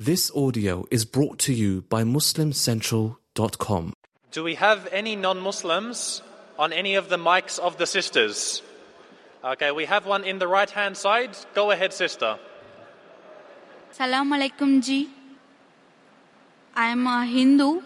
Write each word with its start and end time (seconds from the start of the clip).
This 0.00 0.30
audio 0.30 0.86
is 0.92 1.04
brought 1.04 1.40
to 1.40 1.52
you 1.52 1.82
by 1.88 2.04
MuslimCentral.com. 2.04 3.92
Do 4.30 4.44
we 4.44 4.54
have 4.54 4.86
any 4.92 5.16
non 5.16 5.40
Muslims 5.40 6.22
on 6.56 6.72
any 6.72 6.94
of 6.94 7.08
the 7.08 7.16
mics 7.16 7.58
of 7.58 7.78
the 7.78 7.86
sisters? 7.86 8.62
Okay, 9.42 9.72
we 9.72 9.86
have 9.86 10.06
one 10.06 10.22
in 10.22 10.38
the 10.38 10.46
right 10.46 10.70
hand 10.70 10.96
side. 10.96 11.36
Go 11.52 11.72
ahead, 11.72 11.92
sister. 11.92 12.38
Salam 13.90 14.30
alaikum 14.30 14.80
ji. 14.80 15.08
I 16.76 16.90
am 16.92 17.04
a 17.08 17.26
Hindu, 17.26 17.82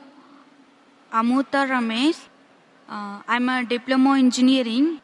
Amuta 1.15 1.67
Ramesh. 1.67 2.29
Uh, 2.91 3.23
I'm 3.27 3.49
a 3.49 3.65
diploma 3.65 4.19
engineering. 4.19 5.01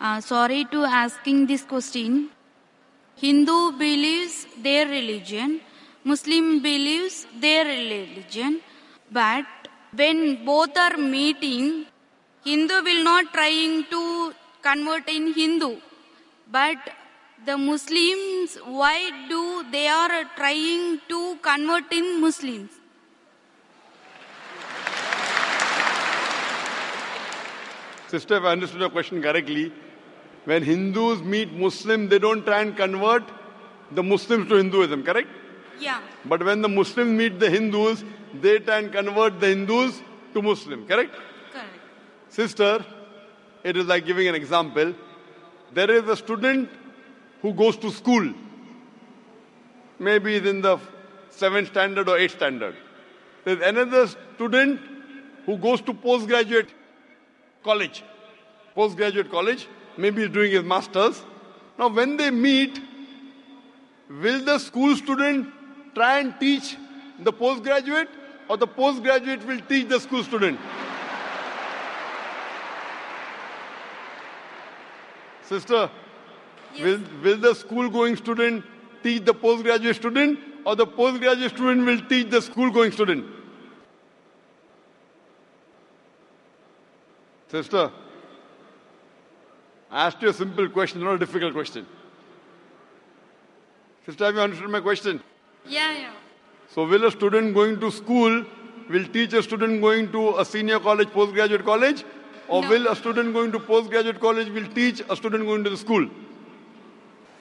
Uh, 0.00 0.20
sorry 0.20 0.64
to 0.72 0.82
asking 0.82 1.46
this 1.46 1.62
question. 1.62 2.30
Hindu 3.14 3.70
believes 3.78 4.48
their 4.60 4.88
religion, 4.88 5.60
Muslim 6.02 6.62
believes 6.62 7.26
their 7.40 7.64
religion, 7.64 8.60
but 9.12 9.44
when 9.94 10.44
both 10.44 10.76
are 10.76 10.96
meeting, 10.96 11.86
Hindu 12.44 12.82
will 12.82 13.04
not 13.04 13.32
trying 13.34 13.84
to 13.84 14.32
convert 14.62 15.08
in 15.08 15.34
Hindu, 15.34 15.76
but 16.50 16.78
the 17.44 17.58
Muslims, 17.58 18.56
why 18.64 19.10
do 19.28 19.64
they 19.70 19.88
are 19.88 20.24
trying 20.36 21.00
to 21.08 21.36
convert 21.42 21.92
in 21.92 22.20
Muslims? 22.20 22.70
Sister, 28.08 28.38
if 28.38 28.42
I 28.42 28.52
understood 28.52 28.80
your 28.80 28.90
question 28.90 29.22
correctly, 29.22 29.72
when 30.46 30.62
Hindus 30.62 31.20
meet 31.20 31.52
Muslim, 31.52 32.08
they 32.08 32.18
don't 32.18 32.44
try 32.44 32.62
and 32.62 32.74
convert 32.74 33.22
the 33.92 34.02
Muslims 34.02 34.48
to 34.48 34.56
Hinduism, 34.56 35.02
correct? 35.02 35.28
Yeah. 35.80 36.00
But 36.24 36.44
when 36.44 36.62
the 36.62 36.68
Muslims 36.68 37.10
meet 37.10 37.40
the 37.40 37.50
Hindus, 37.50 38.04
they 38.34 38.58
try 38.58 38.78
and 38.78 38.92
convert 38.92 39.40
the 39.40 39.48
Hindus 39.48 40.00
to 40.34 40.42
Muslim, 40.42 40.86
correct? 40.86 41.14
Correct. 41.52 41.68
Sister, 42.28 42.84
it 43.64 43.76
is 43.76 43.86
like 43.86 44.06
giving 44.06 44.28
an 44.28 44.34
example. 44.34 44.94
There 45.72 45.90
is 45.90 46.08
a 46.08 46.16
student 46.16 46.68
who 47.42 47.52
goes 47.54 47.76
to 47.78 47.90
school. 47.90 48.32
Maybe 49.98 50.38
he's 50.38 50.48
in 50.48 50.60
the 50.60 50.78
seventh 51.30 51.68
standard 51.68 52.08
or 52.08 52.18
eighth 52.18 52.36
standard. 52.36 52.76
There's 53.44 53.60
another 53.62 54.06
student 54.06 54.80
who 55.46 55.56
goes 55.56 55.80
to 55.82 55.94
postgraduate 55.94 56.68
college. 57.64 58.02
Postgraduate 58.74 59.30
college. 59.30 59.66
Maybe 59.96 60.22
he's 60.22 60.30
doing 60.30 60.52
his 60.52 60.62
master's. 60.62 61.22
Now, 61.78 61.88
when 61.88 62.16
they 62.16 62.30
meet, 62.30 62.80
will 64.08 64.44
the 64.44 64.58
school 64.58 64.94
student 64.96 65.52
try 65.94 66.20
and 66.20 66.34
teach 66.38 66.76
the 67.18 67.32
postgraduate 67.32 68.08
or 68.48 68.56
the 68.56 68.66
postgraduate 68.66 69.46
will 69.46 69.60
teach 69.60 69.88
the 69.88 70.00
school 70.00 70.22
student? 70.24 70.58
Sister, 75.42 75.90
will, 76.80 77.00
will 77.22 77.36
the 77.36 77.54
school 77.54 77.88
going 77.88 78.16
student 78.16 78.64
teach 79.02 79.24
the 79.24 79.34
postgraduate 79.34 79.96
student 79.96 80.38
or 80.64 80.76
the 80.76 80.86
postgraduate 80.86 81.50
student 81.50 81.86
will 81.86 82.00
teach 82.08 82.30
the 82.30 82.40
school 82.40 82.70
going 82.70 82.92
student? 82.92 83.24
Sister, 87.50 87.90
I 89.90 90.06
asked 90.06 90.22
you 90.22 90.28
a 90.28 90.32
simple 90.32 90.68
question, 90.68 91.02
not 91.02 91.14
a 91.14 91.18
difficult 91.18 91.52
question. 91.52 91.84
Sister, 94.06 94.24
have 94.24 94.34
you 94.36 94.40
understood 94.40 94.70
my 94.70 94.80
question? 94.80 95.20
Yeah, 95.66 95.92
yeah. 95.98 96.12
So, 96.74 96.86
will 96.86 97.04
a 97.06 97.10
student 97.10 97.54
going 97.54 97.80
to 97.80 97.90
school 97.90 98.44
will 98.88 99.04
teach 99.06 99.32
a 99.32 99.42
student 99.42 99.80
going 99.80 100.10
to 100.12 100.38
a 100.38 100.44
senior 100.44 100.80
college, 100.80 101.10
postgraduate 101.10 101.64
college, 101.64 102.04
or 102.48 102.62
No. 102.62 102.68
will 102.68 102.88
a 102.88 102.96
student 102.96 103.32
going 103.32 103.52
to 103.52 103.60
postgraduate 103.60 104.20
college 104.20 104.48
will 104.50 104.66
teach 104.74 105.02
a 105.08 105.16
student 105.16 105.46
going 105.46 105.64
to 105.64 105.70
the 105.70 105.76
school? 105.76 106.08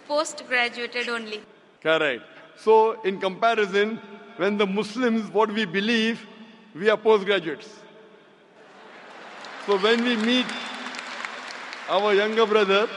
Post 0.08 0.44
graduated 0.48 1.10
only. 1.10 1.42
Correct. 1.82 2.24
So, 2.56 3.02
in 3.04 3.20
comparison, 3.20 4.00
when 4.38 4.58
the 4.58 4.66
Muslims, 4.68 5.32
what 5.32 5.52
we 5.52 5.66
believe, 5.66 6.26
we 6.76 6.90
are 6.90 6.98
postgraduates. 6.98 7.70
So, 9.66 9.78
when 9.78 10.04
we 10.04 10.16
meet 10.18 10.46
our 11.88 12.14
younger 12.14 12.46
brother 12.46 12.88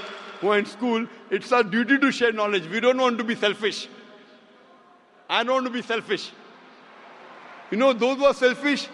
who 0.41 0.49
are 0.49 0.59
in 0.59 0.67
school, 0.67 1.07
it's 1.31 1.53
our 1.53 1.63
duty 1.63 1.99
to 1.99 2.11
share 2.11 2.33
knowledge. 2.33 2.67
We 2.69 2.81
don't 2.81 2.99
want 2.99 3.19
to 3.19 3.25
be 3.25 3.35
selfish. 3.35 3.89
I 5.33 5.45
don't 5.45 5.55
want 5.55 5.67
to 5.67 5.73
be 5.73 5.81
selfish. 5.81 6.31
You 7.71 7.79
know, 7.79 7.95
those 7.95 8.19
who 8.19 8.25
are 8.27 8.35
selfish, 8.35 8.87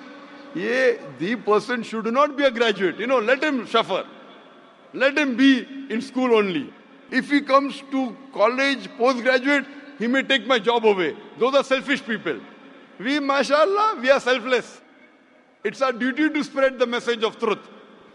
yeah, 0.55 0.93
the 1.19 1.35
person 1.35 1.83
should 1.83 2.07
not 2.13 2.37
be 2.37 2.45
a 2.45 2.51
graduate. 2.51 3.01
You 3.01 3.09
know, 3.09 3.19
let 3.19 3.43
him 3.43 3.67
suffer. 3.67 4.07
Let 4.95 5.19
him 5.19 5.37
be 5.37 5.67
in 5.91 6.01
school 6.01 6.37
only. 6.37 6.73
If 7.11 7.29
he 7.29 7.41
comes 7.41 7.83
to 7.91 8.17
college, 8.33 8.89
postgraduate, 8.97 9.67
he 9.99 10.07
may 10.07 10.23
take 10.23 10.47
my 10.47 10.61
job 10.61 10.87
away. 10.87 11.17
Those 11.41 11.57
are 11.57 11.65
selfish 11.65 12.05
people. 12.05 12.39
We, 13.01 13.19
mashallah, 13.19 13.99
we 14.01 14.09
are 14.09 14.21
selfless. 14.21 14.81
It's 15.65 15.83
our 15.83 15.93
duty 15.93 16.31
to 16.31 16.45
spread 16.45 16.79
the 16.79 16.87
message 16.87 17.25
of 17.25 17.37
truth. 17.41 17.69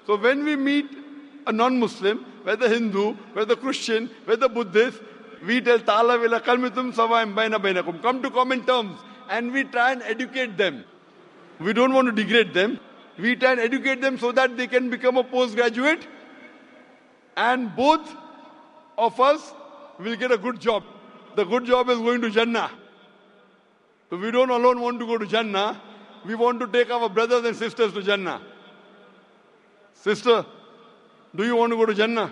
So 0.08 0.16
when 0.16 0.46
we 0.46 0.56
meet 0.56 0.86
a 1.46 1.52
non-Muslim, 1.52 2.26
whether 2.44 2.70
Hindu, 2.70 3.16
whether 3.34 3.58
Christian, 3.58 4.10
whether 4.24 4.48
Buddhist, 4.48 5.02
we 5.46 5.60
tell 5.62 5.80
Ta'ala 5.80 6.18
vila 6.18 6.40
kalmitum 6.40 6.94
sawayim 6.94 7.34
baina 7.34 7.60
bainakum. 7.60 8.02
Come 8.02 8.22
to 8.22 8.32
common 8.32 8.66
terms. 8.66 9.00
And 9.30 9.52
we 9.52 9.64
try 9.64 9.92
and 9.92 10.02
educate 10.04 10.58
them. 10.58 10.84
We 11.60 11.74
don't 11.74 11.94
want 11.94 12.08
to 12.08 12.12
degrade 12.12 12.54
them. 12.54 12.80
We 13.18 13.36
try 13.36 13.52
and 13.52 13.60
educate 13.60 14.02
them 14.02 14.18
so 14.18 14.32
that 14.32 14.58
they 14.58 14.68
can 14.68 14.90
become 14.90 15.18
a 15.18 15.24
postgraduate. 15.24 16.08
And 17.36 17.76
both 17.76 18.16
of 18.98 19.20
us 19.20 19.54
will 20.00 20.16
get 20.16 20.32
a 20.32 20.38
good 20.38 20.60
job. 20.60 20.84
The 21.36 21.44
good 21.44 21.66
job 21.66 21.90
is 21.90 21.98
going 21.98 22.22
to 22.22 22.30
Jannah. 22.30 22.72
So 24.10 24.18
we 24.18 24.32
don't 24.32 24.50
alone 24.50 24.80
want 24.82 25.00
to 25.00 25.06
go 25.06 25.18
to 25.18 25.26
Jannah. 25.26 25.82
We 26.26 26.36
want 26.36 26.60
to 26.62 26.68
take 26.68 26.90
our 26.90 27.10
brothers 27.10 27.44
and 27.46 27.56
sisters 27.56 27.92
to 27.94 28.04
Jannah. 28.04 28.42
Sister, 29.94 30.46
do 31.36 31.44
you 31.44 31.56
want 31.56 31.72
to 31.72 31.78
go 31.78 31.86
to 31.86 31.94
Jannah? 31.94 32.32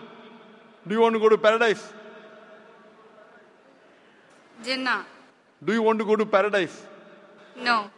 Do 0.87 0.95
you 0.95 1.01
want 1.01 1.13
to 1.13 1.19
go 1.19 1.29
to 1.29 1.37
paradise? 1.37 1.93
Jinnah. 4.63 5.03
Do 5.63 5.73
you 5.73 5.81
want 5.81 5.99
to 5.99 6.05
go 6.05 6.15
to 6.15 6.25
paradise? 6.25 6.85
No. 7.55 7.89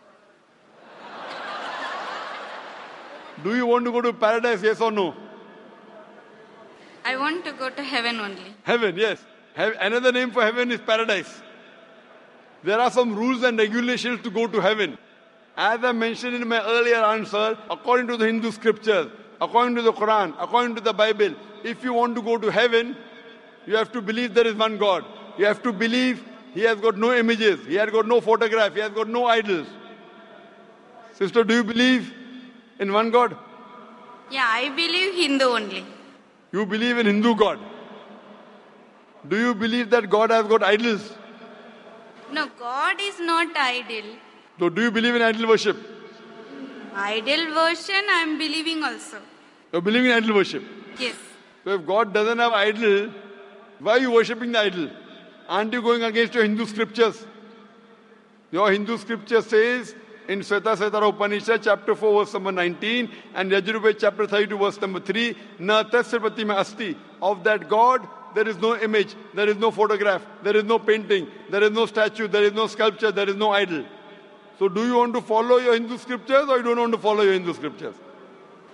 Do 3.44 3.56
you 3.56 3.66
want 3.66 3.86
to 3.86 3.92
go 3.92 4.02
to 4.02 4.14
paradise, 4.14 4.62
yes 4.62 4.80
or 4.80 4.92
no? 4.92 5.14
I 7.04 7.18
want 7.18 7.44
to 7.46 7.52
go 7.54 7.70
to 7.70 7.84
heaven 7.84 8.20
only. 8.20 8.54
Heaven, 8.64 8.96
yes. 8.98 9.24
Heav- 9.56 9.76
Another 9.80 10.12
name 10.12 10.32
for 10.32 10.42
heaven 10.42 10.72
is 10.72 10.80
paradise. 10.80 11.42
There 12.64 12.80
are 12.80 12.90
some 12.92 13.14
rules 13.16 13.44
and 13.44 13.58
regulations 13.58 14.22
to 14.24 14.30
go 14.30 14.48
to 14.48 14.60
heaven. 14.62 14.98
As 15.58 15.84
I 15.84 15.92
mentioned 15.92 16.36
in 16.36 16.48
my 16.48 16.62
earlier 16.64 17.04
answer, 17.04 17.58
according 17.70 18.08
to 18.08 18.18
the 18.18 18.26
Hindu 18.26 18.52
scriptures, 18.52 19.12
according 19.42 19.76
to 19.76 19.82
the 19.82 19.92
Quran, 19.94 20.34
according 20.40 20.76
to 20.76 20.82
the 20.82 20.94
Bible, 20.94 21.36
if 21.64 21.84
you 21.84 21.94
want 21.94 22.16
to 22.16 22.22
go 22.22 22.38
to 22.38 22.50
heaven, 22.50 22.96
you 23.66 23.76
have 23.76 23.92
to 23.92 24.02
believe 24.02 24.34
there 24.34 24.48
is 24.48 24.56
one 24.56 24.78
God. 24.78 25.04
You 25.38 25.46
have 25.46 25.62
to 25.64 25.74
believe 25.74 26.24
He 26.54 26.62
has 26.62 26.80
got 26.80 26.98
no 26.98 27.14
images, 27.14 27.66
He 27.66 27.76
has 27.76 27.90
got 27.90 28.08
no 28.08 28.22
photograph, 28.22 28.74
He 28.74 28.80
has 28.82 28.92
got 28.92 29.08
no 29.08 29.26
idols. 29.26 29.68
Sister, 31.14 31.44
do 31.44 31.56
you 31.56 31.64
believe 31.64 32.14
in 32.80 32.92
one 32.92 33.12
God? 33.12 33.36
Yeah, 34.30 34.48
I 34.48 34.70
believe 34.70 35.16
Hindu 35.16 35.46
only. 35.46 35.86
You 36.52 36.66
believe 36.66 36.98
in 36.98 37.06
Hindu 37.06 37.36
God. 37.36 37.60
Do 39.28 39.38
you 39.38 39.56
believe 39.56 39.90
that 39.92 40.10
God 40.10 40.32
has 40.32 40.46
got 40.48 40.64
idols? 40.64 41.14
No, 42.32 42.48
God 42.60 42.98
is 43.00 43.20
not 43.20 43.56
idol. 43.56 44.16
So 44.60 44.70
do 44.70 44.82
you 44.82 44.92
believe 44.92 45.16
in 45.16 45.22
idol 45.22 45.48
worship? 45.48 45.78
Idol 46.96 47.54
version 47.54 48.10
I 48.10 48.24
am 48.26 48.38
believing 48.38 48.84
also. 48.84 49.18
You 49.72 49.82
believe 49.82 50.06
in 50.06 50.12
idol 50.12 50.36
worship. 50.36 50.64
Yes. 51.00 51.16
So 51.64 51.72
if 51.72 51.86
God 51.86 52.14
doesn't 52.14 52.38
have 52.38 52.54
idol, 52.54 53.12
why 53.80 53.94
are 53.94 54.00
you 54.00 54.12
worshipping 54.12 54.52
the 54.52 54.60
idol? 54.60 54.90
Aren't 55.48 55.74
you 55.74 55.82
going 55.82 56.04
against 56.04 56.34
your 56.34 56.44
Hindu 56.44 56.66
scriptures? 56.66 57.26
Your 58.52 58.72
Hindu 58.72 58.98
scripture 58.98 59.42
says 59.42 59.96
in 60.28 60.40
Svetasvatara 60.40 61.10
Upanishad, 61.10 61.64
chapter 61.64 61.96
4, 61.96 62.24
verse 62.24 62.34
number 62.34 62.52
19, 62.52 63.10
and 63.36 63.52
Yajurved, 63.52 63.98
chapter 64.00 64.26
32, 64.28 64.58
verse 64.58 64.80
number 64.80 65.00
3, 65.00 65.36
Na 65.60 65.84
tasya 65.84 66.20
pratima 66.20 66.56
asti. 66.56 66.96
Of 67.22 67.44
that 67.44 67.68
God, 67.68 68.08
there 68.36 68.48
is 68.48 68.58
no 68.58 68.76
image, 68.80 69.16
there 69.34 69.50
is 69.50 69.58
no 69.58 69.72
photograph, 69.72 70.26
there 70.44 70.56
is 70.56 70.64
no 70.64 70.80
painting, 70.80 71.28
there 71.50 71.64
is 71.64 71.72
no 71.72 71.86
statue, 71.86 72.28
there 72.28 72.44
is 72.44 72.54
no 72.54 72.68
sculpture, 72.68 73.12
there 73.12 73.30
is 73.30 73.36
no 73.36 73.52
idol. 73.52 73.86
So 74.60 74.70
do 74.70 74.86
you 74.86 74.96
want 74.96 75.14
to 75.16 75.22
follow 75.22 75.58
your 75.58 75.74
Hindu 75.74 75.98
scriptures 75.98 76.48
or 76.48 76.58
you 76.58 76.64
don't 76.64 76.80
want 76.80 76.94
to 76.94 77.00
follow 77.00 77.24
your 77.24 77.34
Hindu 77.34 77.54
scriptures? 77.54 77.96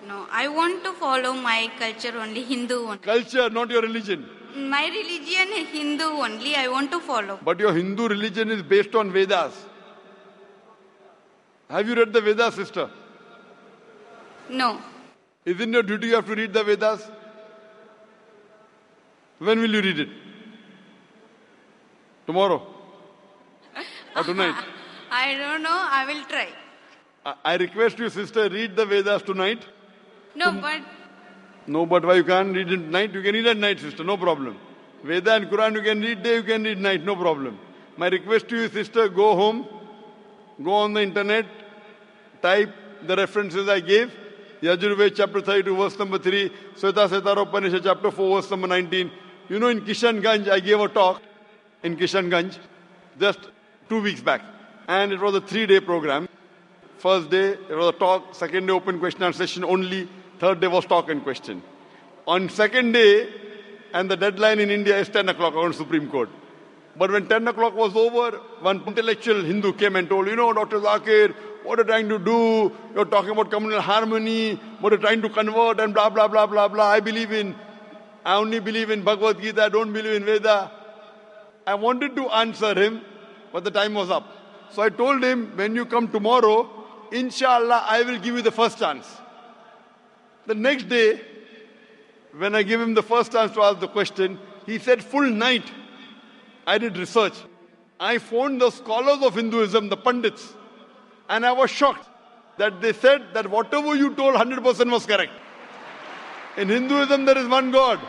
No, 0.08 0.28
I 0.32 0.48
want 0.48 0.84
to 0.84 0.94
follow 0.94 1.34
my 1.34 1.72
culture 1.80 2.18
only, 2.18 2.44
Hindu 2.44 2.86
only. 2.86 2.98
Culture, 3.00 3.50
not 3.50 3.70
your 3.70 3.82
religion. 3.82 4.30
My 4.68 4.86
religion 4.88 5.48
is 5.56 5.68
Hindu 5.70 6.04
only, 6.04 6.56
I 6.56 6.68
want 6.68 6.92
to 6.92 7.00
follow. 7.00 7.40
But 7.44 7.60
your 7.60 7.74
Hindu 7.74 8.08
religion 8.08 8.52
is 8.52 8.62
based 8.62 8.94
on 8.96 9.12
Vedas. 9.12 9.54
Have 11.70 11.88
you 11.88 11.96
read 11.96 12.12
the 12.14 12.22
Vedas, 12.22 12.56
sister? 12.56 12.90
No. 14.50 14.82
Isn't 15.46 15.72
your 15.72 15.84
duty 15.84 16.08
you 16.08 16.16
have 16.16 16.26
to 16.26 16.36
read 16.36 16.54
the 16.54 16.64
Vedas? 16.64 17.10
When 19.38 19.60
will 19.60 19.72
you 19.74 19.82
read 19.82 20.00
it? 20.00 20.10
Tomorrow? 22.26 22.62
Or 24.16 24.24
tonight? 24.24 24.56
I 25.12 25.36
don't 25.38 25.62
know. 25.64 25.70
I 26.00 26.06
will 26.06 26.24
try. 26.26 26.48
I- 27.26 27.36
I 27.46 27.56
request 27.58 28.00
you, 28.00 28.10
sister, 28.10 28.50
read 28.50 28.76
the 28.76 28.86
Vedas 28.86 29.22
tonight. 29.22 29.66
No, 30.36 30.52
but 30.52 30.82
No, 31.70 31.86
but 31.86 32.04
why 32.04 32.16
you 32.16 32.24
can't 32.24 32.56
read 32.56 32.72
it 32.72 32.80
night? 32.80 33.14
You 33.14 33.22
can 33.22 33.36
read 33.36 33.46
at 33.46 33.58
night, 33.58 33.80
sister, 33.80 34.04
no 34.04 34.18
problem. 34.18 34.58
Veda 35.04 35.36
and 35.36 35.46
Quran 35.46 35.76
you 35.76 35.82
can 35.84 36.02
read 36.02 36.24
day, 36.24 36.38
you 36.38 36.44
can 36.44 36.64
read 36.64 36.80
night, 36.80 37.06
no 37.06 37.16
problem. 37.16 37.60
My 37.96 38.08
request 38.08 38.48
to 38.50 38.56
you, 38.60 38.70
sister, 38.70 39.08
go 39.08 39.36
home, 39.36 39.68
go 40.64 40.74
on 40.74 40.94
the 40.94 41.04
internet, 41.04 41.46
type 42.42 42.74
the 43.06 43.16
references 43.16 43.70
I 43.70 43.82
gave. 43.82 44.12
Yajurved 44.64 45.16
chapter 45.16 45.42
32, 45.42 45.76
verse 45.76 46.00
number 46.00 46.18
3, 46.18 46.50
Svetasvatara 46.76 47.44
Upanishad 47.44 47.84
chapter 47.84 48.10
4, 48.10 48.42
verse 48.42 48.50
number 48.50 48.68
19. 48.68 49.12
You 49.48 49.60
know, 49.60 49.68
in 49.68 49.82
Kishanganj, 49.82 50.50
I 50.50 50.60
gave 50.60 50.80
a 50.80 50.88
talk 50.88 51.22
in 51.84 51.96
Kishanganj 51.96 52.58
just 53.20 53.40
two 53.88 54.02
weeks 54.02 54.22
back. 54.22 54.42
And 54.88 55.14
it 55.14 55.20
was 55.20 55.36
a 55.36 55.42
three 55.42 55.68
day 55.68 55.80
program. 55.80 56.28
First 56.98 57.30
day, 57.30 57.50
it 57.50 57.76
was 57.76 57.90
a 57.90 57.98
talk. 58.00 58.34
Second 58.34 58.66
day, 58.66 58.74
open 58.74 59.00
question 59.00 59.22
and 59.22 59.36
session 59.36 59.64
only. 59.64 60.10
Third 60.40 60.62
day 60.62 60.68
was 60.68 60.86
talk 60.86 61.10
and 61.10 61.22
question. 61.22 61.62
On 62.26 62.48
second 62.50 62.94
day, 62.94 63.28
and 63.94 64.10
the 64.10 64.16
deadline 64.16 64.60
in 64.60 64.70
India 64.72 64.98
is 64.98 65.10
10 65.10 65.30
o'clock 65.30 65.56
on 65.56 65.74
Supreme 65.74 66.10
Court. 66.10 66.30
But 66.96 67.12
when 67.12 67.28
10 67.28 67.48
o'clock 67.48 67.76
was 67.76 67.96
over, 67.96 68.38
one 68.62 68.84
intellectual 68.86 69.44
Hindu 69.44 69.74
came 69.74 69.96
and 69.96 70.08
told, 70.08 70.28
you 70.28 70.36
know, 70.36 70.54
Dr. 70.54 70.80
Zakir, 70.80 71.36
what 71.64 71.80
are 71.80 71.84
you're 71.84 71.88
trying 71.88 72.10
to 72.10 72.20
do, 72.20 72.72
you're 72.96 73.06
talking 73.06 73.32
about 73.32 73.52
communal 73.52 73.82
harmony, 73.82 74.56
what 74.80 74.92
you're 74.92 75.02
trying 75.02 75.22
to 75.22 75.30
convert 75.30 75.80
and 75.80 75.94
blah, 75.94 76.10
blah, 76.10 76.28
blah, 76.28 76.48
blah, 76.48 76.68
blah. 76.68 76.88
I 76.88 77.00
believe 77.00 77.32
in, 77.32 77.56
I 78.26 78.36
only 78.36 78.60
believe 78.60 78.90
in 78.90 79.04
Bhagavad 79.04 79.42
Gita, 79.42 79.64
I 79.64 79.70
don't 79.70 79.92
believe 79.92 80.14
in 80.14 80.26
Veda. 80.26 80.72
I 81.68 81.76
wanted 81.76 82.16
to 82.16 82.30
answer 82.30 82.74
him, 82.74 83.02
but 83.52 83.64
the 83.64 83.72
time 83.72 83.94
was 83.94 84.10
up. 84.10 84.26
So 84.72 84.82
I 84.82 84.90
told 84.90 85.24
him, 85.24 85.56
when 85.56 85.76
you 85.76 85.86
come 85.86 86.08
tomorrow, 86.08 86.70
inshallah, 87.12 87.86
I 87.88 88.04
will 88.04 88.20
give 88.20 88.36
you 88.36 88.42
the 88.42 88.52
first 88.52 88.80
chance. 88.80 89.06
The 90.50 90.56
next 90.56 90.90
day, 90.90 91.22
when 92.36 92.56
I 92.56 92.64
gave 92.64 92.82
him 92.82 92.96
the 92.96 93.04
first 93.04 93.34
chance 93.34 93.52
to 93.52 93.62
ask 93.62 93.80
the 93.80 93.88
question, 93.88 94.40
he 94.66 94.80
said, 94.80 95.04
full 95.04 95.30
night, 95.30 95.72
I 96.66 96.80
did 96.80 96.98
research. 96.98 97.36
I 98.00 98.18
phoned 98.18 98.60
the 98.60 98.72
scholars 98.72 99.22
of 99.22 99.36
Hinduism, 99.36 99.90
the 99.90 99.98
Pandits, 99.98 100.56
and 101.30 101.46
I 101.46 101.52
was 101.52 101.70
shocked 101.70 102.10
that 102.58 102.82
they 102.82 102.94
said 102.94 103.28
that 103.36 103.48
whatever 103.48 103.94
you 103.94 104.16
told 104.16 104.34
100% 104.34 104.92
was 104.92 105.06
correct. 105.06 105.34
In 106.58 106.68
Hinduism, 106.68 107.26
there 107.26 107.38
is 107.38 107.48
one 107.48 107.70
God. 107.70 108.00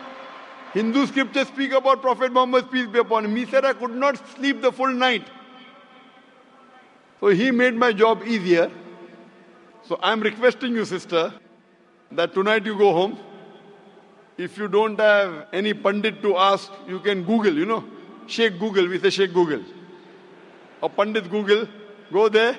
Hindu 0.73 1.05
scriptures 1.05 1.47
speak 1.47 1.73
about 1.73 2.01
Prophet 2.01 2.33
Muhammad, 2.33 2.71
peace 2.71 2.87
be 2.87 2.97
upon 2.97 3.25
him. 3.25 3.35
He 3.35 3.45
said, 3.45 3.65
I 3.65 3.73
could 3.73 3.93
not 3.93 4.17
sleep 4.29 4.63
the 4.63 4.71
full 4.71 4.91
night. 4.91 5.27
So 7.19 7.27
he 7.27 7.51
made 7.51 7.75
my 7.75 7.93
job 7.93 8.23
easier. 8.25 8.71
So 9.83 9.99
I'm 10.01 10.21
requesting 10.21 10.73
you, 10.73 10.85
sister, 10.85 11.35
that 12.13 12.33
tonight 12.33 12.65
you 12.65 12.77
go 12.77 12.93
home. 12.93 13.17
If 14.37 14.57
you 14.57 14.67
don't 14.67 14.99
have 14.99 15.47
any 15.53 15.73
Pandit 15.73 16.21
to 16.23 16.37
ask, 16.37 16.71
you 16.87 16.99
can 16.99 17.23
Google, 17.23 17.53
you 17.53 17.65
know. 17.65 17.83
Sheikh 18.27 18.59
Google, 18.59 18.87
we 18.87 18.99
say 18.99 19.09
Sheikh 19.09 19.33
Google. 19.33 19.63
Or 20.81 20.89
Pandit 20.89 21.29
Google. 21.29 21.67
Go 22.11 22.27
there, 22.27 22.57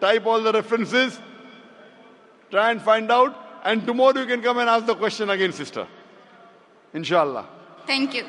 type 0.00 0.24
all 0.26 0.40
the 0.40 0.52
references, 0.52 1.18
try 2.50 2.70
and 2.70 2.80
find 2.80 3.10
out, 3.10 3.34
and 3.64 3.84
tomorrow 3.84 4.20
you 4.20 4.26
can 4.26 4.40
come 4.40 4.58
and 4.58 4.70
ask 4.70 4.86
the 4.86 4.94
question 4.94 5.30
again, 5.30 5.52
sister. 5.52 5.86
Inshallah. 6.92 7.48
thank 7.86 8.14
you. 8.14 8.24